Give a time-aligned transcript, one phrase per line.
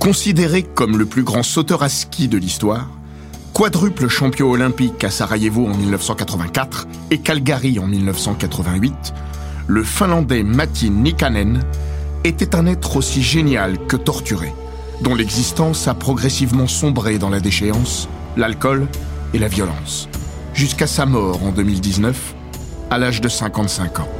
[0.00, 2.88] Considéré comme le plus grand sauteur à ski de l'histoire,
[3.52, 9.12] quadruple champion olympique à Sarajevo en 1984 et Calgary en 1988,
[9.66, 11.62] le Finlandais Matti Nikanen
[12.24, 14.54] était un être aussi génial que torturé,
[15.02, 18.08] dont l'existence a progressivement sombré dans la déchéance,
[18.38, 18.88] l'alcool
[19.34, 20.08] et la violence,
[20.54, 22.34] jusqu'à sa mort en 2019,
[22.88, 24.19] à l'âge de 55 ans.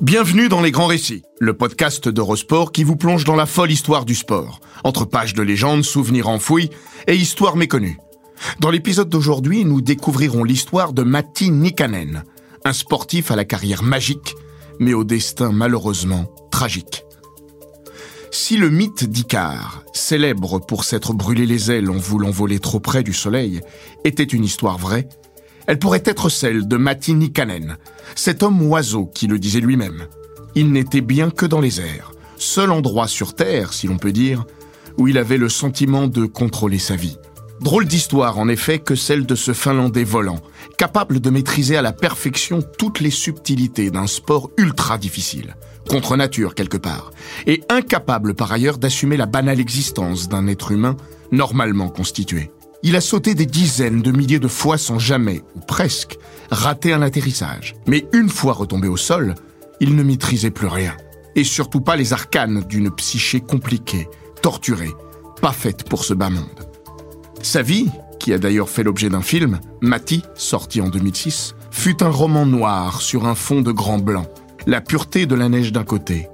[0.00, 4.06] Bienvenue dans Les Grands Récits, le podcast d'Eurosport qui vous plonge dans la folle histoire
[4.06, 6.70] du sport, entre pages de légendes, souvenirs enfouis
[7.06, 7.98] et histoires méconnues.
[8.60, 12.24] Dans l'épisode d'aujourd'hui, nous découvrirons l'histoire de Matti Nikanen,
[12.64, 14.36] un sportif à la carrière magique,
[14.78, 17.04] mais au destin malheureusement tragique.
[18.30, 23.02] Si le mythe d'Icare, célèbre pour s'être brûlé les ailes en voulant voler trop près
[23.02, 23.60] du soleil,
[24.04, 25.10] était une histoire vraie,
[25.70, 27.76] elle pourrait être celle de Matti Nikanen,
[28.16, 30.08] cet homme oiseau qui le disait lui-même.
[30.56, 34.44] Il n'était bien que dans les airs, seul endroit sur Terre, si l'on peut dire,
[34.98, 37.18] où il avait le sentiment de contrôler sa vie.
[37.60, 40.40] Drôle d'histoire, en effet, que celle de ce Finlandais volant,
[40.76, 45.54] capable de maîtriser à la perfection toutes les subtilités d'un sport ultra difficile,
[45.88, 47.12] contre nature quelque part,
[47.46, 50.96] et incapable par ailleurs d'assumer la banale existence d'un être humain
[51.30, 52.50] normalement constitué.
[52.82, 56.18] Il a sauté des dizaines de milliers de fois sans jamais, ou presque,
[56.50, 57.74] rater un atterrissage.
[57.86, 59.34] Mais une fois retombé au sol,
[59.80, 60.96] il ne maîtrisait plus rien.
[61.36, 64.08] Et surtout pas les arcanes d'une psyché compliquée,
[64.40, 64.92] torturée,
[65.42, 66.68] pas faite pour ce bas monde.
[67.42, 72.10] Sa vie, qui a d'ailleurs fait l'objet d'un film, Mati, sorti en 2006, fut un
[72.10, 74.26] roman noir sur un fond de grand blanc.
[74.66, 76.28] La pureté de la neige d'un côté,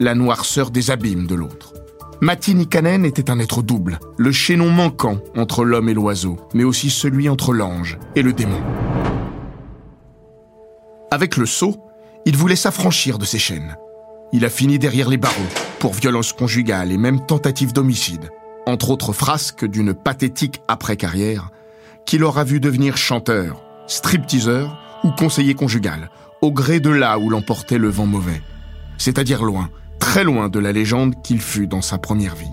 [0.00, 1.73] la noirceur des abîmes de l'autre.
[2.20, 6.90] Matti Nikanen était un être double, le chaînon manquant entre l'homme et l'oiseau, mais aussi
[6.90, 8.60] celui entre l'ange et le démon.
[11.10, 11.76] Avec le sceau,
[12.24, 13.76] il voulait s'affranchir de ses chaînes.
[14.32, 15.34] Il a fini derrière les barreaux
[15.78, 18.30] pour violence conjugale et même tentative d'homicide,
[18.66, 21.50] entre autres frasques d'une pathétique après-carrière
[22.06, 26.10] qui l'aura vu devenir chanteur, stripteaseur ou conseiller conjugal,
[26.42, 28.42] au gré de là où l'emportait le vent mauvais,
[28.98, 29.70] c'est-à-dire loin,
[30.04, 32.52] très loin de la légende qu'il fut dans sa première vie.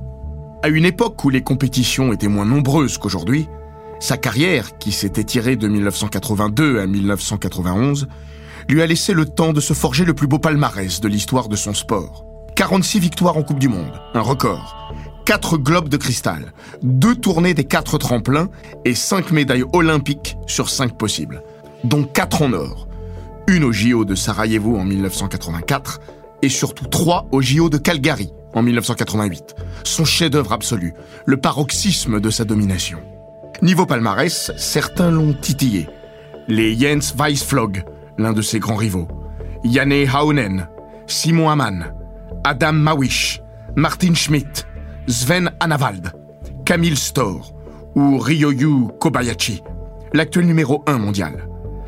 [0.64, 3.50] À une époque où les compétitions étaient moins nombreuses qu'aujourd'hui,
[4.00, 8.08] sa carrière, qui s'était tirée de 1982 à 1991,
[8.70, 11.58] lui a laissé le temps de se forger le plus beau palmarès de l'histoire de
[11.58, 12.26] son sport.
[12.56, 14.96] 46 victoires en Coupe du Monde, un record.
[15.26, 16.54] 4 globes de cristal,
[16.84, 18.48] 2 tournées des 4 tremplins
[18.86, 21.44] et 5 médailles olympiques sur 5 possibles,
[21.84, 22.88] dont 4 en or.
[23.48, 26.00] Une au JO de Sarajevo en 1984,
[26.42, 29.56] et surtout trois au JO de Calgary en 1988.
[29.84, 30.94] Son chef-d'œuvre absolu,
[31.26, 33.00] le paroxysme de sa domination.
[33.62, 35.88] Niveau palmarès, certains l'ont titillé.
[36.48, 37.84] Les Jens Weissflog,
[38.18, 39.08] l'un de ses grands rivaux,
[39.64, 40.68] Janne Haunen,
[41.08, 41.94] Simon Hamann,
[42.44, 43.42] Adam Mawish,
[43.76, 44.66] Martin Schmidt,
[45.08, 46.12] Sven Anavald,
[46.66, 47.54] Camille Storr
[47.96, 49.62] ou Ryoyu Kobayashi,
[50.14, 51.48] l'actuel numéro 1 mondial.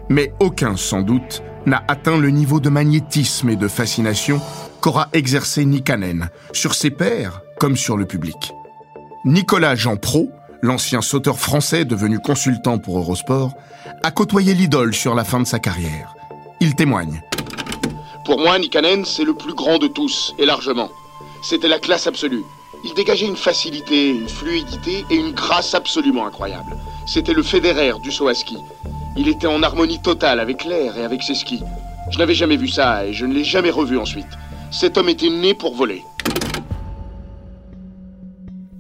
[0.10, 4.42] Mais aucun, sans doute, n'a atteint le niveau de magnétisme et de fascination
[4.82, 8.54] qu'aura exercé Nikanen, sur ses pairs comme sur le public.
[9.26, 10.30] Nicolas Jean Pro,
[10.62, 13.54] l'ancien sauteur français devenu consultant pour Eurosport,
[14.04, 16.16] a côtoyé l'idole sur la fin de sa carrière.
[16.60, 17.22] Il témoigne.
[18.26, 20.90] Pour moi, Nikanen, c'est le plus grand de tous, et largement.
[21.42, 22.44] C'était la classe absolue.
[22.86, 26.76] Il dégageait une facilité, une fluidité et une grâce absolument incroyables.
[27.06, 28.58] C'était le fédéraire du saut à ski.
[29.16, 31.62] Il était en harmonie totale avec l'air et avec ses skis.
[32.12, 34.28] Je n'avais jamais vu ça et je ne l'ai jamais revu ensuite.
[34.72, 36.02] Cet homme était né pour voler.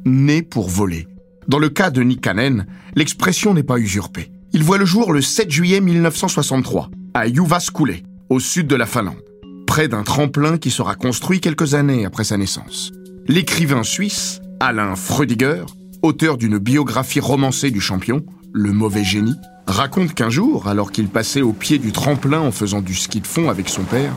[0.05, 1.07] Né pour voler.
[1.47, 2.65] Dans le cas de Nikanen,
[2.95, 4.31] l'expression n'est pas usurpée.
[4.53, 9.21] Il voit le jour le 7 juillet 1963, à Jyväskylä, au sud de la Finlande,
[9.67, 12.91] près d'un tremplin qui sera construit quelques années après sa naissance.
[13.27, 15.63] L'écrivain suisse Alain Freudiger,
[16.01, 19.35] auteur d'une biographie romancée du champion, Le mauvais génie,
[19.67, 23.27] raconte qu'un jour, alors qu'il passait au pied du tremplin en faisant du ski de
[23.27, 24.13] fond avec son père,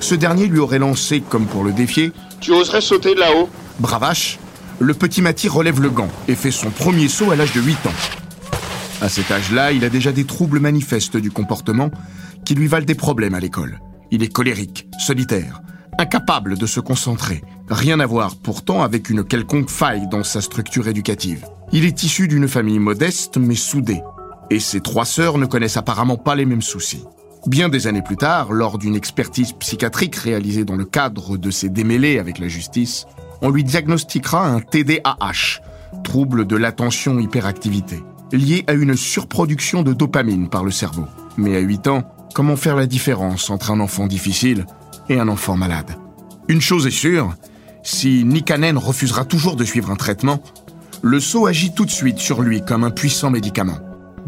[0.00, 3.48] ce dernier lui aurait lancé, comme pour le défier, Tu oserais sauter de là-haut
[3.80, 4.38] Bravache,
[4.80, 7.86] le petit Mati relève le gant et fait son premier saut à l'âge de 8
[7.86, 7.92] ans.
[9.00, 11.90] À cet âge-là, il a déjà des troubles manifestes du comportement
[12.44, 13.80] qui lui valent des problèmes à l'école.
[14.10, 15.62] Il est colérique, solitaire,
[15.98, 17.42] incapable de se concentrer.
[17.68, 21.46] Rien à voir pourtant avec une quelconque faille dans sa structure éducative.
[21.72, 24.02] Il est issu d'une famille modeste mais soudée.
[24.50, 27.04] Et ses trois sœurs ne connaissent apparemment pas les mêmes soucis.
[27.46, 31.68] Bien des années plus tard, lors d'une expertise psychiatrique réalisée dans le cadre de ses
[31.68, 33.06] démêlés avec la justice,
[33.42, 35.60] on lui diagnostiquera un TDAH,
[36.02, 38.02] trouble de l'attention-hyperactivité
[38.32, 41.06] lié à une surproduction de dopamine par le cerveau.
[41.36, 42.02] Mais à 8 ans,
[42.34, 44.66] comment faire la différence entre un enfant difficile
[45.08, 45.96] et un enfant malade?
[46.48, 47.34] Une chose est sûre,
[47.82, 50.42] si Nikanen refusera toujours de suivre un traitement,
[51.02, 53.78] le SO agit tout de suite sur lui comme un puissant médicament.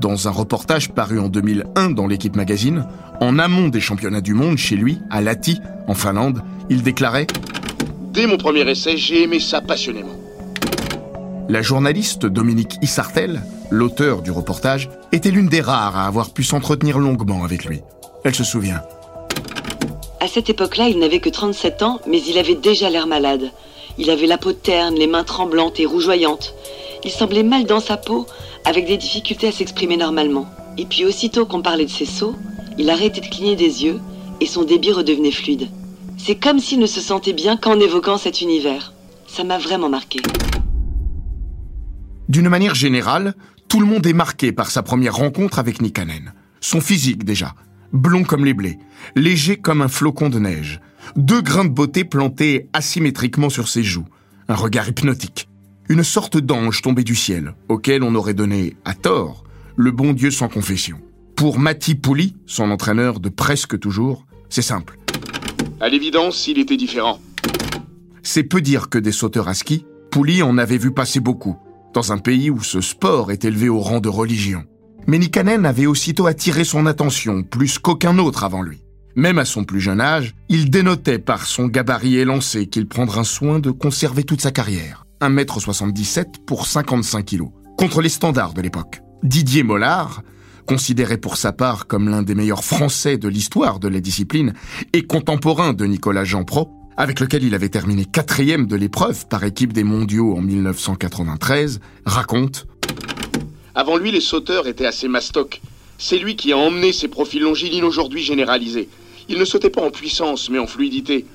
[0.00, 2.86] Dans un reportage paru en 2001 dans l'équipe magazine,
[3.20, 7.26] en amont des championnats du monde chez lui, à Lati, en Finlande, il déclarait
[8.14, 10.16] Dès mon premier essai, j'ai aimé ça passionnément.
[11.50, 16.98] La journaliste Dominique Issartel, l'auteur du reportage, était l'une des rares à avoir pu s'entretenir
[16.98, 17.82] longuement avec lui.
[18.24, 18.80] Elle se souvient.
[20.20, 23.50] À cette époque-là, il n'avait que 37 ans, mais il avait déjà l'air malade.
[23.98, 26.54] Il avait la peau terne, les mains tremblantes et rougeoyantes.
[27.04, 28.26] Il semblait mal dans sa peau,
[28.64, 30.46] avec des difficultés à s'exprimer normalement.
[30.76, 32.36] Et puis aussitôt qu'on parlait de ses sauts,
[32.78, 34.00] il arrêtait de cligner des yeux
[34.40, 35.68] et son débit redevenait fluide.
[36.16, 38.92] C'est comme s'il ne se sentait bien qu'en évoquant cet univers.
[39.26, 40.20] Ça m'a vraiment marqué.
[42.28, 43.34] D'une manière générale,
[43.68, 46.32] tout le monde est marqué par sa première rencontre avec Nikanen.
[46.60, 47.54] Son physique déjà,
[47.92, 48.78] blond comme les blés,
[49.16, 50.80] léger comme un flocon de neige,
[51.16, 54.06] deux grains de beauté plantés asymétriquement sur ses joues,
[54.48, 55.48] un regard hypnotique,
[55.90, 59.42] une sorte d'ange tombé du ciel, auquel on aurait donné, à tort,
[59.74, 61.00] le bon Dieu sans confession.
[61.34, 65.00] Pour Mati Pouli, son entraîneur de presque toujours, c'est simple.
[65.80, 67.18] À l'évidence, il était différent.
[68.22, 71.56] C'est peu dire que des sauteurs à ski, Pouli en avait vu passer beaucoup,
[71.92, 74.62] dans un pays où ce sport est élevé au rang de religion.
[75.08, 78.84] Mais Nikanen avait aussitôt attiré son attention, plus qu'aucun autre avant lui.
[79.16, 83.58] Même à son plus jeune âge, il dénotait par son gabarit élancé qu'il prendra soin
[83.58, 85.04] de conserver toute sa carrière.
[85.20, 87.44] 1m77 pour 55 kg,
[87.76, 89.02] contre les standards de l'époque.
[89.22, 90.22] Didier Mollard,
[90.66, 94.54] considéré pour sa part comme l'un des meilleurs Français de l'histoire de la discipline
[94.92, 99.44] et contemporain de Nicolas Jean Pro, avec lequel il avait terminé quatrième de l'épreuve par
[99.44, 102.66] équipe des mondiaux en 1993, raconte
[103.74, 105.60] Avant lui, les sauteurs étaient assez mastoc.
[105.98, 108.88] C'est lui qui a emmené ces profils longilines aujourd'hui généralisés.
[109.28, 111.26] Il ne sautait pas en puissance, mais en fluidité.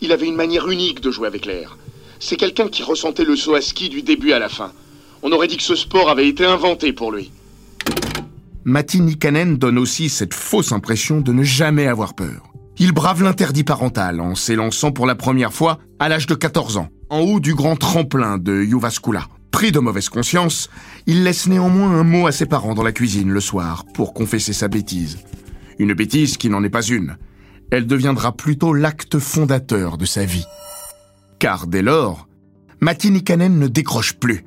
[0.00, 1.76] Il avait une manière unique de jouer avec l'air.
[2.24, 4.70] C'est quelqu'un qui ressentait le saut à ski du début à la fin.
[5.24, 7.32] On aurait dit que ce sport avait été inventé pour lui.
[8.64, 12.52] Matti Nikanen donne aussi cette fausse impression de ne jamais avoir peur.
[12.78, 16.90] Il brave l'interdit parental en s'élançant pour la première fois à l'âge de 14 ans,
[17.10, 19.24] en haut du grand tremplin de Jyväskylä.
[19.50, 20.70] Pris de mauvaise conscience,
[21.08, 24.52] il laisse néanmoins un mot à ses parents dans la cuisine le soir pour confesser
[24.52, 25.18] sa bêtise.
[25.80, 27.16] Une bêtise qui n'en est pas une.
[27.72, 30.46] Elle deviendra plutôt l'acte fondateur de sa vie.
[31.42, 32.28] Car dès lors,
[32.80, 34.44] Matti Nikanen ne décroche plus.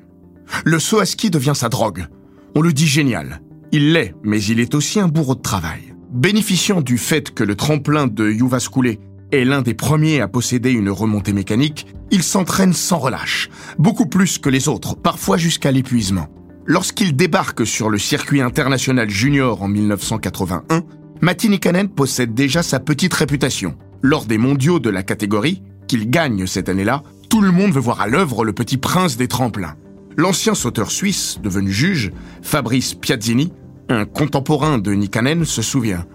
[0.64, 2.08] Le saut à ski devient sa drogue.
[2.56, 3.42] On le dit génial.
[3.74, 5.94] Il l'est, mais il est aussi un bourreau de travail.
[6.14, 9.00] Bénéficiant du fait que le tremplin de Jyväskylä
[9.34, 14.38] est l'un des premiers à posséder une remontée mécanique, il s'entraîne sans relâche, beaucoup plus
[14.38, 16.30] que les autres, parfois jusqu'à l'épuisement.
[16.66, 20.86] Lorsqu'il débarque sur le circuit international junior en 1981,
[21.20, 23.76] Matti Nikanen possède déjà sa petite réputation.
[24.02, 28.02] Lors des mondiaux de la catégorie, qu'il gagne cette année-là, tout le monde veut voir
[28.02, 29.76] à l'œuvre le petit prince des tremplins.
[30.18, 32.12] L'ancien sauteur suisse, devenu juge,
[32.42, 33.52] Fabrice Piazzini,
[33.90, 36.06] un contemporain de Nikanen se souvient.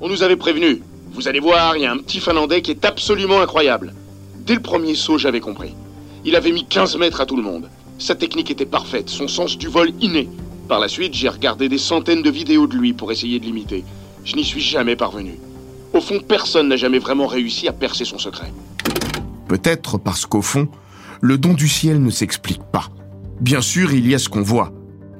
[0.00, 0.80] On nous avait prévenu.
[1.12, 3.94] Vous allez voir, il y a un petit Finlandais qui est absolument incroyable.
[4.46, 5.74] Dès le premier saut, j'avais compris.
[6.24, 7.68] Il avait mis 15 mètres à tout le monde.
[7.98, 10.28] Sa technique était parfaite, son sens du vol inné.
[10.68, 13.84] Par la suite, j'ai regardé des centaines de vidéos de lui pour essayer de l'imiter.
[14.24, 15.38] Je n'y suis jamais parvenu.
[15.94, 18.52] Au fond, personne n'a jamais vraiment réussi à percer son secret.
[19.46, 20.66] Peut-être parce qu'au fond,
[21.20, 22.88] le don du ciel ne s'explique pas.
[23.40, 24.72] Bien sûr, il y a ce qu'on voit,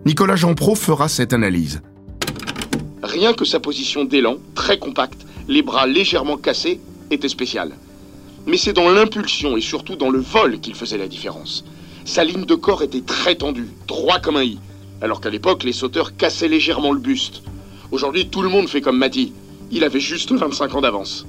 [0.04, 1.80] Nicolas Jean-Pro fera cette analyse.
[3.04, 7.76] Rien que sa position d'élan, très compacte, les bras légèrement cassés, était spéciale.
[8.46, 11.64] Mais c'est dans l'impulsion et surtout dans le vol qu'il faisait la différence.
[12.04, 14.58] Sa ligne de corps était très tendue, droit comme un i,
[15.00, 17.42] alors qu'à l'époque, les sauteurs cassaient légèrement le buste.
[17.92, 19.32] Aujourd'hui, tout le monde fait comme Mati.
[19.70, 21.26] Il avait juste 25 ans d'avance.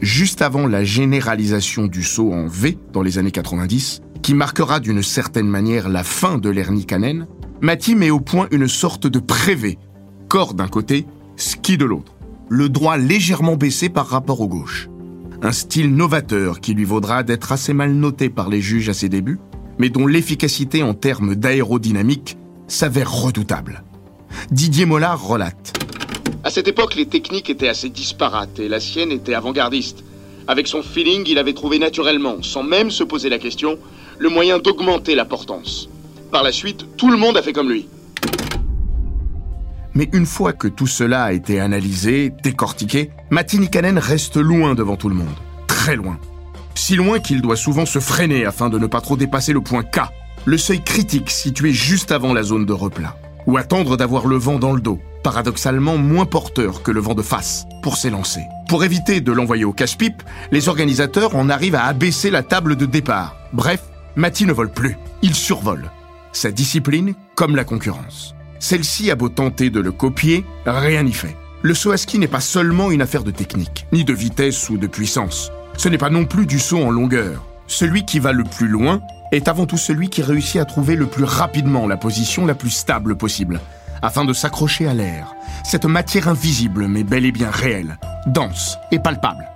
[0.00, 5.02] Juste avant la généralisation du saut en V dans les années 90, qui marquera d'une
[5.02, 7.26] certaine manière la fin de l'ère Nikanen,
[7.60, 9.78] Mati met au point une sorte de prévé,
[10.28, 12.14] corps d'un côté, ski de l'autre,
[12.48, 14.88] le droit légèrement baissé par rapport au gauche.
[15.42, 19.08] Un style novateur qui lui vaudra d'être assez mal noté par les juges à ses
[19.08, 19.38] débuts,
[19.78, 22.36] mais dont l'efficacité en termes d'aérodynamique
[22.68, 23.82] s'avère redoutable.
[24.50, 25.72] Didier Mollard relate.
[26.42, 30.02] À cette époque, les techniques étaient assez disparates et la sienne était avant-gardiste.
[30.48, 33.78] Avec son feeling, il avait trouvé naturellement, sans même se poser la question,
[34.18, 35.90] le moyen d'augmenter la portance.
[36.32, 37.88] Par la suite, tout le monde a fait comme lui.
[39.94, 45.10] Mais une fois que tout cela a été analysé, décortiqué, Nikanen reste loin devant tout
[45.10, 45.28] le monde.
[45.66, 46.18] Très loin.
[46.74, 49.82] Si loin qu'il doit souvent se freiner afin de ne pas trop dépasser le point
[49.82, 50.00] K,
[50.46, 53.14] le seuil critique situé juste avant la zone de replat.
[53.46, 57.22] Ou attendre d'avoir le vent dans le dos, paradoxalement moins porteur que le vent de
[57.22, 58.42] face, pour s'élancer.
[58.68, 62.86] Pour éviter de l'envoyer au cache-pipe, les organisateurs en arrivent à abaisser la table de
[62.86, 63.36] départ.
[63.52, 63.82] Bref,
[64.16, 65.90] Mati ne vole plus, il survole.
[66.32, 68.34] Sa discipline comme la concurrence.
[68.58, 71.36] Celle-ci a beau tenter de le copier, rien n'y fait.
[71.62, 74.78] Le saut à ski n'est pas seulement une affaire de technique, ni de vitesse ou
[74.78, 75.50] de puissance.
[75.76, 77.44] Ce n'est pas non plus du saut en longueur.
[77.66, 79.00] Celui qui va le plus loin
[79.32, 82.70] est avant tout celui qui réussit à trouver le plus rapidement la position la plus
[82.70, 83.60] stable possible,
[84.02, 88.98] afin de s'accrocher à l'air, cette matière invisible mais bel et bien réelle, dense et
[88.98, 89.48] palpable.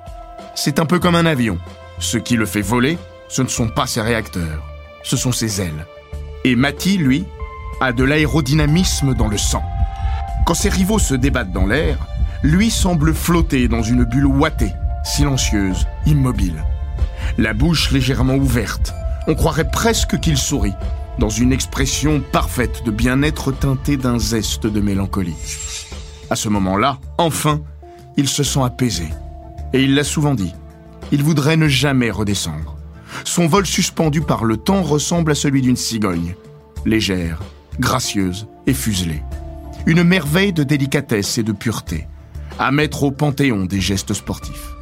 [0.55, 1.59] C'est un peu comme un avion.
[1.99, 2.99] Ce qui le fait voler,
[3.29, 4.63] ce ne sont pas ses réacteurs,
[5.03, 5.87] ce sont ses ailes.
[6.45, 7.25] Et Mati, lui,
[7.81, 9.63] a de l'aérodynamisme dans le sang.
[10.47, 11.99] Quand ses rivaux se débattent dans l'air,
[12.43, 14.73] lui semble flotter dans une bulle ouatée,
[15.03, 16.63] silencieuse, immobile.
[17.39, 18.93] La bouche légèrement ouverte,
[19.27, 20.75] on croirait presque qu'il sourit,
[21.19, 25.37] dans une expression parfaite de bien-être teintée d'un zeste de mélancolie.
[26.31, 27.61] À ce moment-là, enfin,
[28.17, 29.09] il se sent apaisé.
[29.73, 30.53] Et il l'a souvent dit,
[31.13, 32.77] il voudrait ne jamais redescendre.
[33.25, 36.35] Son vol suspendu par le temps ressemble à celui d'une cigogne,
[36.85, 37.41] légère,
[37.79, 39.23] gracieuse et fuselée.
[39.87, 42.07] Une merveille de délicatesse et de pureté,
[42.59, 44.75] à mettre au panthéon des gestes sportifs.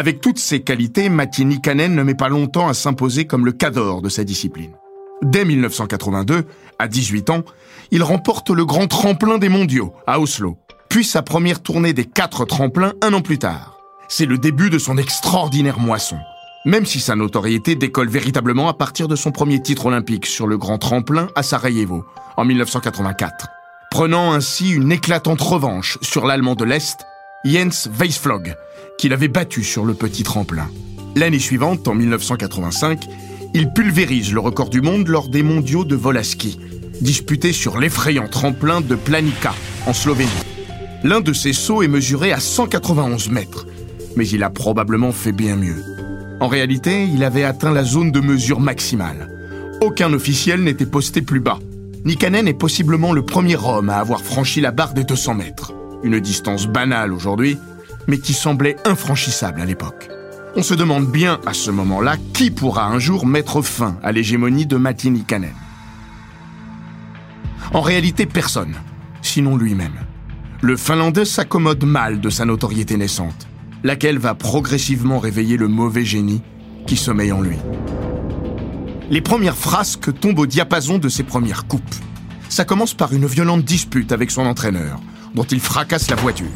[0.00, 4.00] Avec toutes ces qualités, Matti Nikanen ne met pas longtemps à s'imposer comme le cador
[4.00, 4.72] de sa discipline.
[5.20, 6.46] Dès 1982,
[6.78, 7.42] à 18 ans,
[7.90, 10.56] il remporte le grand tremplin des mondiaux à Oslo,
[10.88, 13.78] puis sa première tournée des quatre tremplins un an plus tard.
[14.08, 16.16] C'est le début de son extraordinaire moisson
[16.64, 20.58] même si sa notoriété décolle véritablement à partir de son premier titre olympique sur le
[20.58, 22.04] grand tremplin à Sarajevo,
[22.36, 23.48] en 1984,
[23.90, 27.06] prenant ainsi une éclatante revanche sur l'Allemand de l'Est,
[27.44, 28.54] Jens Weisflog,
[28.98, 30.68] qu'il avait battu sur le petit tremplin.
[31.16, 33.06] L'année suivante, en 1985,
[33.54, 36.20] il pulvérise le record du monde lors des mondiaux de vol
[37.00, 39.54] disputés sur l'effrayant tremplin de Planica,
[39.86, 40.30] en Slovénie.
[41.02, 43.66] L'un de ses sauts est mesuré à 191 mètres,
[44.16, 45.82] mais il a probablement fait bien mieux.
[46.40, 49.30] En réalité, il avait atteint la zone de mesure maximale.
[49.80, 51.58] Aucun officiel n'était posté plus bas.
[52.04, 55.72] Nikanen est possiblement le premier homme à avoir franchi la barre des 200 mètres.
[56.02, 57.58] Une distance banale aujourd'hui,
[58.06, 60.08] mais qui semblait infranchissable à l'époque.
[60.56, 64.66] On se demande bien à ce moment-là qui pourra un jour mettre fin à l'hégémonie
[64.66, 65.54] de Matti Nikanen.
[67.72, 68.74] En réalité, personne,
[69.22, 69.94] sinon lui-même.
[70.60, 73.46] Le Finlandais s'accommode mal de sa notoriété naissante
[73.82, 76.42] laquelle va progressivement réveiller le mauvais génie
[76.86, 77.56] qui sommeille en lui.
[79.10, 81.94] Les premières frasques tombent au diapason de ses premières coupes.
[82.48, 85.00] Ça commence par une violente dispute avec son entraîneur,
[85.34, 86.46] dont il fracasse la voiture.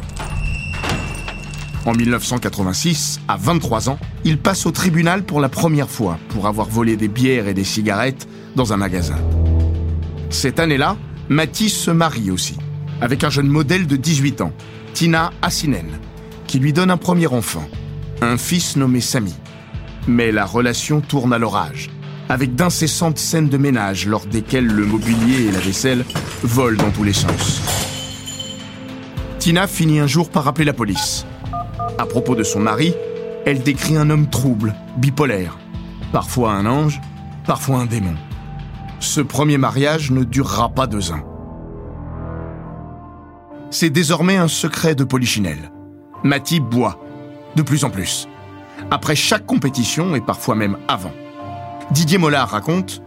[1.86, 6.68] En 1986, à 23 ans, il passe au tribunal pour la première fois pour avoir
[6.68, 8.26] volé des bières et des cigarettes
[8.56, 9.18] dans un magasin.
[10.30, 10.96] Cette année-là,
[11.28, 12.56] Mathis se marie aussi,
[13.00, 14.52] avec un jeune modèle de 18 ans,
[14.94, 15.98] Tina Assinen,
[16.46, 17.68] qui lui donne un premier enfant,
[18.22, 19.34] un fils nommé Samy.
[20.06, 21.90] Mais la relation tourne à l'orage,
[22.30, 26.04] avec d'incessantes scènes de ménage lors desquelles le mobilier et la vaisselle
[26.42, 27.83] volent dans tous les sens.
[29.44, 31.26] Tina finit un jour par appeler la police.
[31.98, 32.94] À propos de son mari,
[33.44, 35.58] elle décrit un homme trouble, bipolaire,
[36.12, 36.98] parfois un ange,
[37.46, 38.14] parfois un démon.
[39.00, 41.20] Ce premier mariage ne durera pas deux ans.
[43.70, 45.70] C'est désormais un secret de Polichinelle.
[46.22, 46.98] Mati boit,
[47.54, 48.26] de plus en plus,
[48.90, 51.12] après chaque compétition et parfois même avant.
[51.90, 53.02] Didier Mollard raconte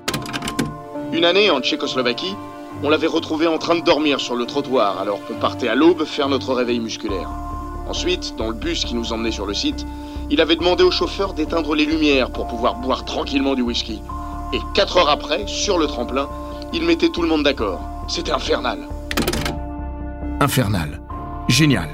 [1.14, 2.36] Une année en Tchécoslovaquie,
[2.84, 6.06] on l'avait retrouvé en train de dormir sur le trottoir alors qu'on partait à l'aube
[6.06, 7.30] faire notre réveil musculaire.
[7.88, 9.86] Ensuite, dans le bus qui nous emmenait sur le site,
[10.30, 14.02] il avait demandé au chauffeur d'éteindre les lumières pour pouvoir boire tranquillement du whisky.
[14.54, 16.28] Et quatre heures après, sur le tremplin,
[16.74, 17.80] il mettait tout le monde d'accord.
[18.08, 18.80] C'était infernal.
[20.40, 21.02] Infernal.
[21.48, 21.90] Génial.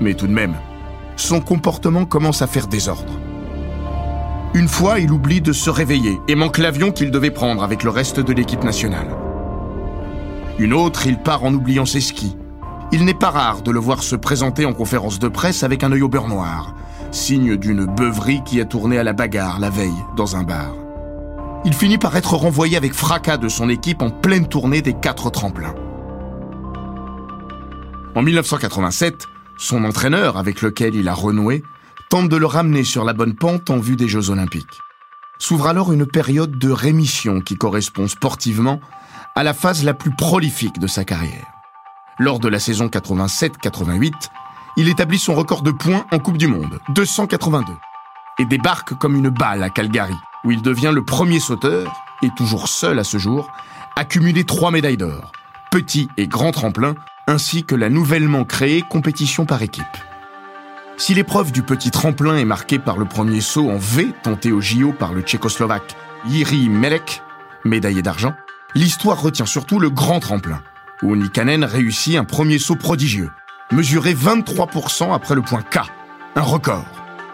[0.00, 0.56] Mais tout de même,
[1.16, 3.12] son comportement commence à faire désordre.
[4.54, 7.90] Une fois, il oublie de se réveiller et manque l'avion qu'il devait prendre avec le
[7.90, 9.27] reste de l'équipe nationale.
[10.58, 12.36] Une autre, il part en oubliant ses skis.
[12.90, 15.92] Il n'est pas rare de le voir se présenter en conférence de presse avec un
[15.92, 16.74] œil au beurre noir,
[17.12, 20.74] signe d'une beuverie qui a tourné à la bagarre la veille dans un bar.
[21.64, 25.30] Il finit par être renvoyé avec fracas de son équipe en pleine tournée des quatre
[25.30, 25.74] tremplins.
[28.16, 29.26] En 1987,
[29.58, 31.62] son entraîneur, avec lequel il a renoué,
[32.10, 34.80] tente de le ramener sur la bonne pente en vue des Jeux olympiques.
[35.38, 38.80] S'ouvre alors une période de rémission qui correspond sportivement
[39.38, 41.46] à la phase la plus prolifique de sa carrière.
[42.18, 44.12] Lors de la saison 87-88,
[44.76, 47.72] il établit son record de points en Coupe du Monde, 282,
[48.40, 52.66] et débarque comme une balle à Calgary, où il devient le premier sauteur, et toujours
[52.66, 53.52] seul à ce jour,
[53.94, 55.30] à cumuler trois médailles d'or,
[55.70, 56.96] petit et grand tremplin,
[57.28, 59.84] ainsi que la nouvellement créée compétition par équipe.
[60.96, 64.60] Si l'épreuve du petit tremplin est marquée par le premier saut en V tenté au
[64.60, 65.94] JO par le tchécoslovaque
[66.26, 67.22] Yiri Melek,
[67.64, 68.34] médaillé d'argent,
[68.74, 70.62] l'histoire retient surtout le grand tremplin,
[71.02, 73.30] où Nikanen réussit un premier saut prodigieux,
[73.72, 75.80] mesuré 23% après le point K,
[76.36, 76.86] un record.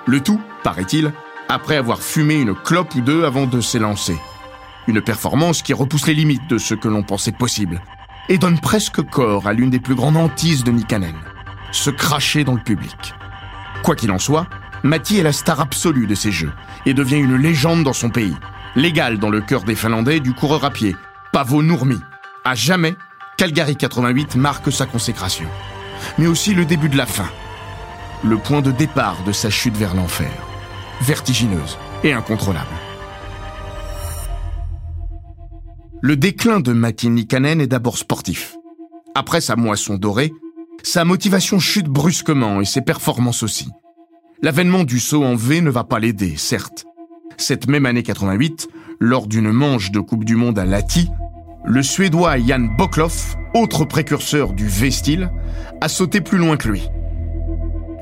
[0.06, 1.12] Le tout, paraît-il,
[1.48, 4.16] après avoir fumé une clope ou deux avant de s'élancer.
[4.86, 7.80] Une performance qui repousse les limites de ce que l'on pensait possible,
[8.28, 11.16] et donne presque corps à l'une des plus grandes hantises de Nikanen,
[11.72, 13.14] se cracher dans le public.
[13.82, 14.46] Quoi qu'il en soit,
[14.82, 16.52] Matti est la star absolue de ces Jeux
[16.86, 18.36] et devient une légende dans son pays,
[18.76, 20.94] l'égal dans le cœur des Finlandais du coureur à pied,
[21.34, 21.98] Pavo Nurmi.
[22.44, 22.94] À jamais,
[23.36, 25.48] Calgary 88 marque sa consécration,
[26.16, 27.28] mais aussi le début de la fin,
[28.22, 30.30] le point de départ de sa chute vers l'enfer,
[31.00, 32.68] vertigineuse et incontrôlable.
[36.02, 38.54] Le déclin de Matti Nikanen est d'abord sportif.
[39.16, 40.32] Après sa moisson dorée,
[40.84, 43.68] sa motivation chute brusquement et ses performances aussi.
[44.40, 46.84] L'avènement du saut en V ne va pas l'aider, certes.
[47.38, 48.68] Cette même année 88,
[49.00, 51.10] lors d'une manche de Coupe du Monde à Lati,
[51.64, 55.30] le Suédois Jan Bokloff, autre précurseur du V-style,
[55.80, 56.90] a sauté plus loin que lui.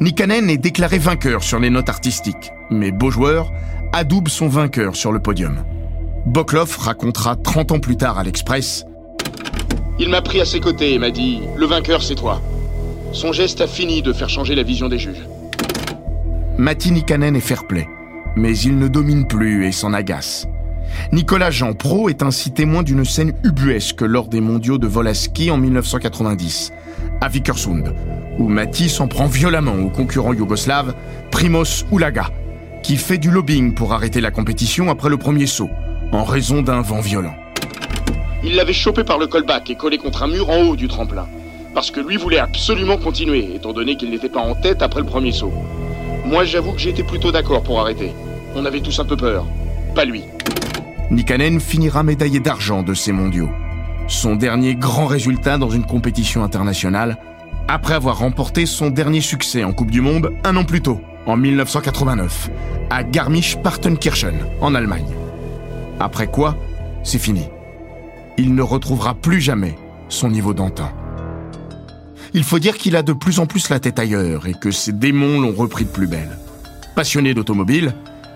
[0.01, 3.53] Nikanen est déclaré vainqueur sur les notes artistiques, mais beau joueur
[3.92, 5.64] adoube son vainqueur sur le podium.
[6.27, 8.85] Bokloff racontera 30 ans plus tard à l'Express
[9.98, 12.40] Il m'a pris à ses côtés et m'a dit Le vainqueur, c'est toi.
[13.12, 15.22] Son geste a fini de faire changer la vision des juges.
[16.59, 17.87] Matti Nikanen est fair-play,
[18.35, 20.48] mais il ne domine plus et s'en agace.
[21.12, 25.14] Nicolas Jean Pro est ainsi témoin d'une scène ubuesque lors des mondiaux de vol à
[25.14, 26.72] ski en 1990,
[27.20, 27.94] à Vikersund,
[28.38, 30.94] où Matti s'en prend violemment au concurrent yougoslave
[31.31, 32.31] Primoz Ulaga,
[32.83, 35.70] qui fait du lobbying pour arrêter la compétition après le premier saut,
[36.12, 37.35] en raison d'un vent violent.
[38.44, 41.28] Il l'avait chopé par le callback et collé contre un mur en haut du tremplin.
[41.74, 45.07] Parce que lui voulait absolument continuer, étant donné qu'il n'était pas en tête après le
[45.07, 45.52] premier saut.
[46.24, 48.12] Moi, j'avoue que j'étais plutôt d'accord pour arrêter.
[48.55, 49.46] On avait tous un peu peur.
[49.94, 50.24] Pas lui.
[51.12, 53.51] Nikanen finira médaillé d'argent de ces mondiaux.
[54.09, 57.18] Son dernier grand résultat dans une compétition internationale,
[57.68, 61.37] après avoir remporté son dernier succès en Coupe du Monde un an plus tôt, en
[61.37, 62.48] 1989,
[62.88, 65.12] à Garmisch-Partenkirchen, en Allemagne.
[66.01, 66.57] Après quoi,
[67.05, 67.44] c'est fini.
[68.38, 69.77] Il ne retrouvera plus jamais
[70.09, 70.90] son niveau d'antan.
[72.33, 74.92] Il faut dire qu'il a de plus en plus la tête ailleurs et que ses
[74.92, 76.38] démons l'ont repris de plus belle.
[76.94, 77.92] Passionné d'automobile,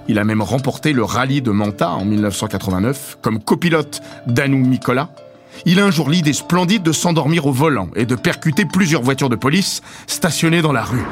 [0.08, 5.10] il a même remporté le rallye de Manta en 1989 comme copilote d'Anou Mikola.
[5.64, 9.28] Il a un jour l'idée splendide de s'endormir au volant et de percuter plusieurs voitures
[9.28, 11.04] de police stationnées dans la rue.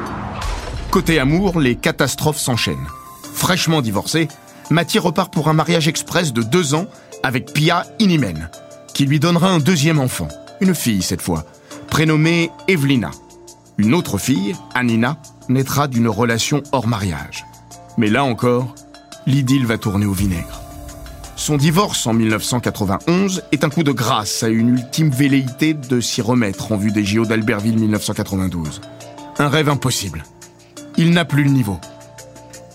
[0.91, 2.87] Côté amour, les catastrophes s'enchaînent.
[3.33, 4.27] Fraîchement divorcé,
[4.69, 6.85] Mathieu repart pour un mariage express de deux ans
[7.21, 8.49] avec Pia Inimen,
[8.93, 10.27] qui lui donnera un deuxième enfant,
[10.61, 11.43] une fille cette fois,
[11.89, 13.11] prénommée Evelina.
[13.77, 15.17] Une autre fille, Anina,
[15.49, 17.45] naîtra d'une relation hors mariage.
[17.97, 18.73] Mais là encore,
[19.25, 20.61] l'idylle va tourner au vinaigre.
[21.35, 26.21] Son divorce en 1991 est un coup de grâce à une ultime velléité de s'y
[26.21, 28.81] remettre en vue des JO d'Albertville 1992.
[29.37, 30.23] Un rêve impossible.
[30.97, 31.79] Il n'a plus le niveau.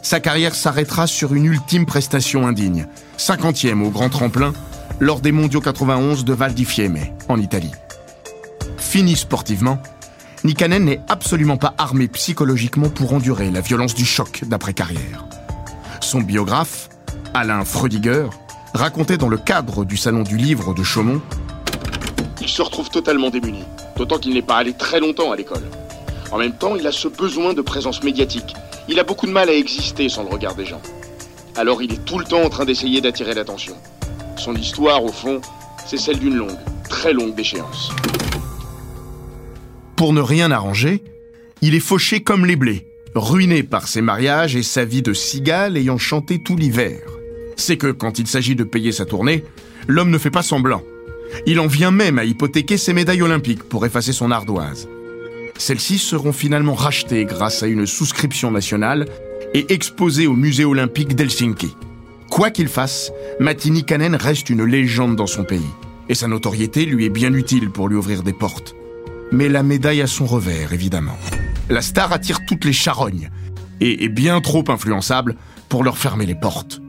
[0.03, 2.87] Sa carrière s'arrêtera sur une ultime prestation indigne,
[3.19, 4.53] 50e au grand tremplin,
[4.99, 7.73] lors des mondiaux 91 de Val di Fiemme, en Italie.
[8.77, 9.79] Fini sportivement,
[10.45, 15.25] Nikanen n'est absolument pas armé psychologiquement pour endurer la violence du choc d'après-carrière.
[16.01, 16.89] Son biographe,
[17.35, 18.27] Alain Freudiger,
[18.75, 21.21] racontait dans le cadre du Salon du Livre de Chaumont
[22.41, 23.65] Il se retrouve totalement démuni,
[23.97, 25.63] d'autant qu'il n'est pas allé très longtemps à l'école.
[26.33, 28.55] En même temps, il a ce besoin de présence médiatique.
[28.89, 30.81] Il a beaucoup de mal à exister sans le regard des gens.
[31.57, 33.77] Alors il est tout le temps en train d'essayer d'attirer l'attention.
[34.37, 35.41] Son histoire, au fond,
[35.87, 36.59] c'est celle d'une longue,
[36.89, 37.93] très longue déchéance.
[39.97, 41.05] Pour ne rien arranger,
[41.61, 45.77] il est fauché comme les blés, ruiné par ses mariages et sa vie de cigale
[45.77, 47.01] ayant chanté tout l'hiver.
[47.57, 49.45] C'est que quand il s'agit de payer sa tournée,
[49.89, 50.83] l'homme ne fait pas semblant.
[51.47, 54.89] Il en vient même à hypothéquer ses médailles olympiques pour effacer son ardoise.
[55.59, 59.07] Celles-ci seront finalement rachetées grâce à une souscription nationale
[59.53, 61.77] et exposées au musée olympique d'Helsinki.
[62.31, 65.61] Quoi qu'il fasse, Matti Nikanen reste une légende dans son pays,
[66.09, 68.75] et sa notoriété lui est bien utile pour lui ouvrir des portes.
[69.33, 71.19] Mais la médaille a son revers, évidemment.
[71.71, 73.31] La star attire toutes les charognes,
[73.81, 75.37] et est bien trop influençable
[75.69, 76.81] pour leur fermer les portes.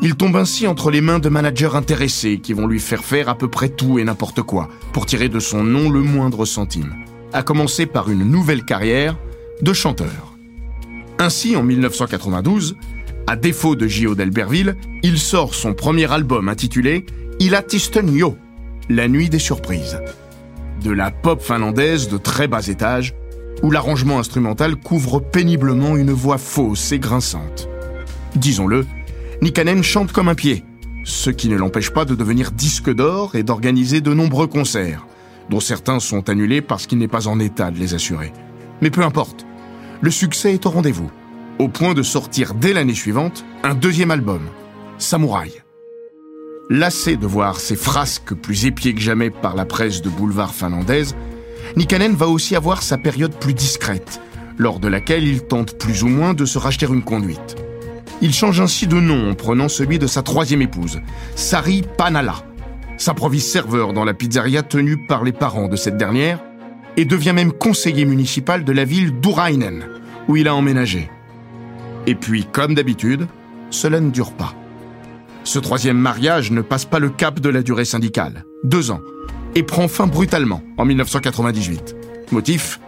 [0.00, 3.36] Il tombe ainsi entre les mains de managers intéressés qui vont lui faire faire à
[3.36, 6.94] peu près tout et n'importe quoi pour tirer de son nom le moindre centime,
[7.32, 9.16] à commencer par une nouvelle carrière
[9.60, 10.36] de chanteur.
[11.18, 12.76] Ainsi, en 1992,
[13.26, 17.06] à défaut de Gio d'Albertville, il sort son premier album intitulé
[17.40, 17.56] Il
[18.12, 18.36] Yo,
[18.88, 20.00] La nuit des surprises.
[20.82, 23.14] De la pop finlandaise de très bas étage,
[23.62, 27.68] où l'arrangement instrumental couvre péniblement une voix fausse et grinçante.
[28.34, 28.86] Disons-le,
[29.40, 30.64] Nikanen chante comme un pied,
[31.04, 35.06] ce qui ne l'empêche pas de devenir disque d'or et d'organiser de nombreux concerts,
[35.50, 38.32] dont certains sont annulés parce qu'il n'est pas en état de les assurer.
[38.80, 39.46] Mais peu importe,
[40.00, 41.10] le succès est au rendez-vous
[41.58, 44.40] au point de sortir dès l'année suivante un deuxième album,
[44.98, 45.52] Samouraï.
[46.70, 51.14] Lassé de voir ses frasques plus épiées que jamais par la presse de boulevard finlandaise,
[51.76, 54.20] Nikanen va aussi avoir sa période plus discrète,
[54.58, 57.56] lors de laquelle il tente plus ou moins de se racheter une conduite.
[58.20, 61.00] Il change ainsi de nom en prenant celui de sa troisième épouse,
[61.34, 62.36] Sari Panala,
[62.98, 66.38] s'improvise serveur dans la pizzeria tenue par les parents de cette dernière
[66.96, 69.84] et devient même conseiller municipal de la ville d'Urainen,
[70.28, 71.10] où il a emménagé.
[72.06, 73.26] Et puis, comme d'habitude,
[73.70, 74.54] cela ne dure pas.
[75.44, 79.00] Ce troisième mariage ne passe pas le cap de la durée syndicale, deux ans,
[79.54, 81.96] et prend fin brutalement en 1998.
[82.32, 82.80] Motif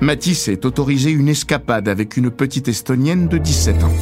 [0.00, 3.92] Matisse est autorisé une escapade avec une petite estonienne de 17 ans.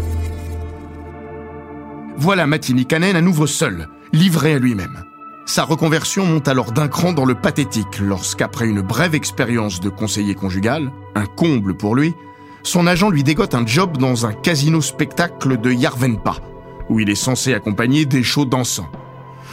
[2.18, 5.04] Voilà Matti Nikanen à nouveau seul, livré à lui-même.
[5.46, 10.34] Sa reconversion monte alors d'un cran dans le pathétique lorsqu'après une brève expérience de conseiller
[10.34, 12.14] conjugal, un comble pour lui,
[12.62, 16.38] son agent lui dégote un job dans un casino spectacle de Yarvenpa,
[16.88, 18.90] où il est censé accompagner des shows dansants.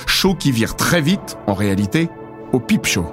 [0.08, 2.10] Shows qui virent très vite, en réalité,
[2.54, 3.06] au pipe show.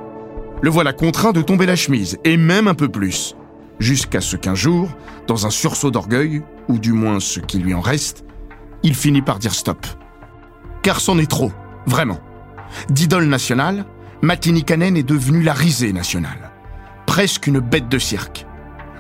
[0.63, 3.35] Le voilà contraint de tomber la chemise, et même un peu plus.
[3.81, 4.89] Jusqu'à ce qu'un jour,
[5.27, 8.25] dans un sursaut d'orgueil, ou du moins ce qui lui en reste,
[8.83, 9.87] il finit par dire stop.
[10.83, 11.51] Car c'en est trop,
[11.87, 12.21] vraiment.
[12.91, 13.85] D'idole nationale,
[14.23, 16.53] Matini Kanen est devenu la risée nationale.
[17.07, 18.47] Presque une bête de cirque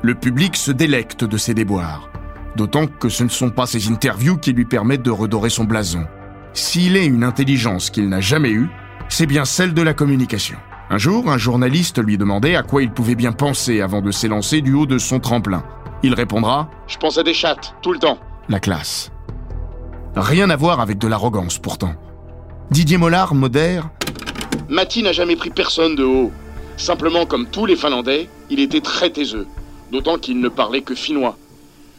[0.02, 2.10] le public se délecte de ses déboires.
[2.56, 6.06] D'autant que ce ne sont pas ses interviews qui lui permettent de redorer son blason.
[6.52, 8.68] S'il est une intelligence qu'il n'a jamais eue,
[9.10, 10.56] c'est bien celle de la communication.
[10.88, 14.62] Un jour, un journaliste lui demandait à quoi il pouvait bien penser avant de s'élancer
[14.62, 15.62] du haut de son tremplin.
[16.02, 18.14] Il répondra⁇ Je pense à des chattes, tout le temps⁇
[18.48, 19.12] La classe.
[20.16, 21.94] Rien à voir avec de l'arrogance pourtant.
[22.70, 23.90] Didier Mollard modère⁇
[24.68, 26.32] Mati n'a jamais pris personne de haut.
[26.76, 29.46] Simplement, comme tous les Finlandais, il était très taiseux
[29.90, 31.36] d'autant qu'il ne parlait que finnois.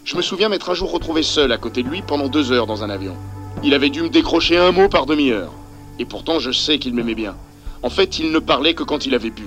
[0.03, 2.67] Je me souviens m'être un jour retrouvé seul à côté de lui pendant deux heures
[2.67, 3.15] dans un avion.
[3.63, 5.51] Il avait dû me décrocher un mot par demi-heure.
[5.99, 7.35] Et pourtant, je sais qu'il m'aimait bien.
[7.83, 9.43] En fait, il ne parlait que quand il avait bu.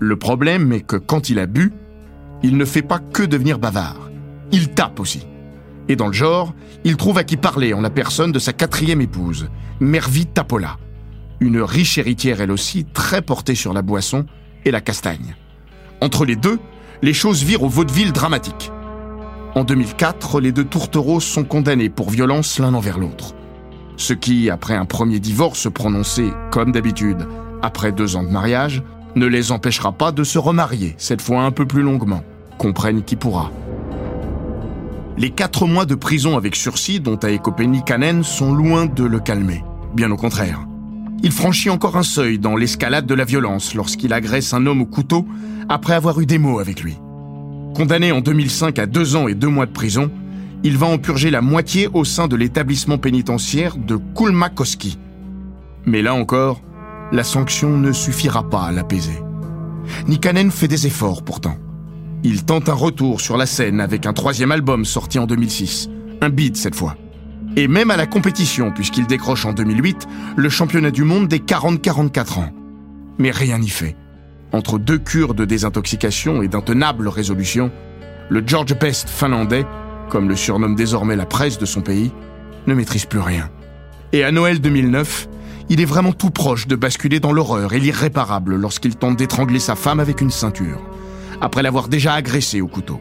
[0.00, 1.72] Le problème est que quand il a bu,
[2.42, 4.10] il ne fait pas que devenir bavard.
[4.52, 5.26] Il tape aussi.
[5.88, 9.00] Et dans le genre, il trouve à qui parler en la personne de sa quatrième
[9.00, 9.48] épouse,
[9.80, 10.76] Mervi Tapola.
[11.40, 14.26] Une riche héritière elle aussi, très portée sur la boisson,
[14.64, 15.34] et la castagne.
[16.00, 16.58] Entre les deux,
[17.02, 18.70] les choses virent au vaudeville dramatique.
[19.54, 23.34] En 2004, les deux tourtereaux sont condamnés pour violence l'un envers l'autre.
[23.96, 27.26] Ce qui, après un premier divorce prononcé, comme d'habitude,
[27.62, 28.82] après deux ans de mariage,
[29.16, 32.22] ne les empêchera pas de se remarier, cette fois un peu plus longuement.
[32.58, 33.50] Comprenne qui pourra.
[35.16, 39.18] Les quatre mois de prison avec sursis dont a écopé Nikanen sont loin de le
[39.18, 39.64] calmer.
[39.94, 40.68] Bien au contraire
[41.22, 44.86] il franchit encore un seuil dans l'escalade de la violence lorsqu'il agresse un homme au
[44.86, 45.26] couteau
[45.68, 46.96] après avoir eu des mots avec lui.
[47.74, 50.10] Condamné en 2005 à deux ans et deux mois de prison,
[50.64, 54.98] il va en purger la moitié au sein de l'établissement pénitentiaire de Kulmakoski.
[55.86, 56.60] Mais là encore,
[57.12, 59.22] la sanction ne suffira pas à l'apaiser.
[60.06, 61.56] Nikanen fait des efforts pourtant.
[62.24, 65.88] Il tente un retour sur la scène avec un troisième album sorti en 2006,
[66.20, 66.96] un beat cette fois
[67.58, 72.38] et même à la compétition, puisqu'il décroche en 2008 le championnat du monde des 40-44
[72.38, 72.50] ans.
[73.18, 73.96] Mais rien n'y fait.
[74.52, 77.70] Entre deux cures de désintoxication et d'intenables résolutions,
[78.30, 79.66] le George Best finlandais,
[80.08, 82.12] comme le surnomme désormais la presse de son pays,
[82.66, 83.50] ne maîtrise plus rien.
[84.12, 85.28] Et à Noël 2009,
[85.68, 89.76] il est vraiment tout proche de basculer dans l'horreur et l'irréparable lorsqu'il tente d'étrangler sa
[89.76, 90.80] femme avec une ceinture.
[91.40, 93.00] après l'avoir déjà agressé au couteau.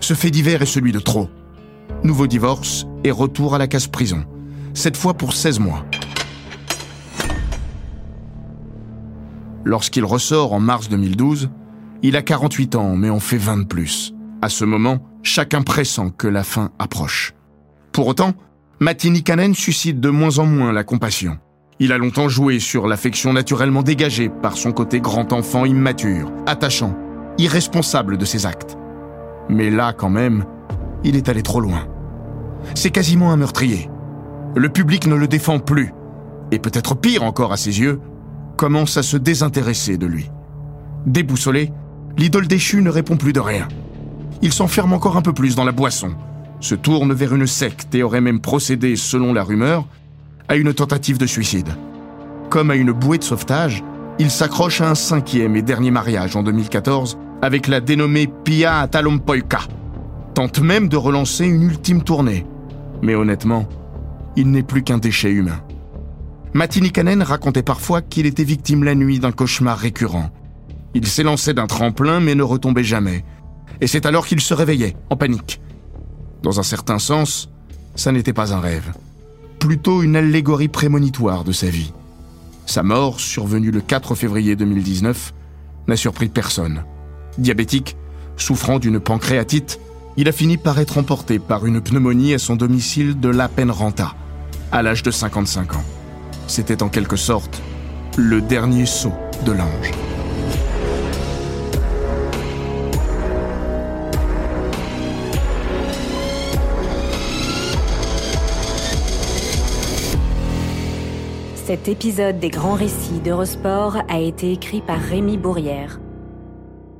[0.00, 1.28] Ce fait divers est celui de trop.
[2.02, 4.24] Nouveau divorce et retour à la case prison,
[4.72, 5.84] cette fois pour 16 mois.
[9.64, 11.50] Lorsqu'il ressort en mars 2012,
[12.02, 14.14] il a 48 ans, mais en fait 20 de plus.
[14.42, 17.34] À ce moment, chacun pressent que la fin approche.
[17.92, 18.34] Pour autant,
[18.80, 21.38] Matti Nikanen suscite de moins en moins la compassion.
[21.80, 26.94] Il a longtemps joué sur l'affection naturellement dégagée par son côté grand enfant immature, attachant,
[27.38, 28.76] irresponsable de ses actes.
[29.48, 30.44] Mais là, quand même,
[31.04, 31.88] il est allé trop loin.
[32.74, 33.90] C'est quasiment un meurtrier.
[34.54, 35.92] Le public ne le défend plus,
[36.52, 38.00] et peut-être pire encore à ses yeux,
[38.56, 40.30] commence à se désintéresser de lui.
[41.06, 41.72] Déboussolé,
[42.16, 43.68] l'idole déchue ne répond plus de rien.
[44.42, 46.14] Il s'enferme encore un peu plus dans la boisson,
[46.60, 49.86] se tourne vers une secte et aurait même procédé, selon la rumeur,
[50.48, 51.68] à une tentative de suicide.
[52.50, 53.82] Comme à une bouée de sauvetage,
[54.18, 59.60] il s'accroche à un cinquième et dernier mariage en 2014 avec la dénommée Pia Atalompoika.
[60.34, 62.46] Tente même de relancer une ultime tournée.
[63.02, 63.68] Mais honnêtement,
[64.36, 65.60] il n'est plus qu'un déchet humain.
[66.54, 70.30] Matti Kanen racontait parfois qu'il était victime la nuit d'un cauchemar récurrent.
[70.94, 73.24] Il s'élançait d'un tremplin mais ne retombait jamais.
[73.80, 75.60] Et c'est alors qu'il se réveillait, en panique.
[76.44, 77.50] Dans un certain sens,
[77.96, 78.92] ça n'était pas un rêve.
[79.58, 81.92] Plutôt une allégorie prémonitoire de sa vie.
[82.66, 85.34] Sa mort, survenue le 4 février 2019,
[85.88, 86.84] n'a surpris personne.
[87.36, 87.96] Diabétique,
[88.36, 89.80] souffrant d'une pancréatite,
[90.16, 94.14] il a fini par être emporté par une pneumonie à son domicile de La Renta,
[94.70, 95.84] à l'âge de 55 ans.
[96.46, 97.62] C'était en quelque sorte
[98.16, 99.12] le dernier saut
[99.44, 99.92] de l'ange.
[111.66, 115.98] Cet épisode des grands récits d'Eurosport a été écrit par Rémi Bourrière.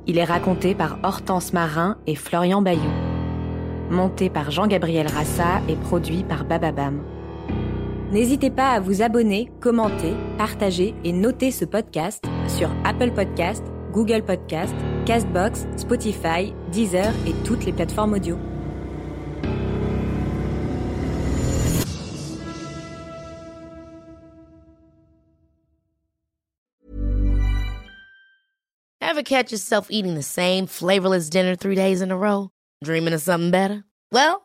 [0.07, 2.91] Il est raconté par Hortense Marin et Florian Bayou.
[3.89, 7.03] Monté par Jean-Gabriel Rassa et produit par Bababam.
[8.15, 14.23] N'hésitez pas à vous abonner, commenter, partager et noter ce podcast sur Apple Podcast, Google
[14.23, 14.73] Podcast,
[15.05, 18.37] Castbox, Spotify, Deezer et toutes les plateformes audio.
[29.01, 32.47] Ever catch yourself eating the same flavorless dinner three days in a row?
[32.81, 33.83] Dreaming of something better?
[34.13, 34.44] Well,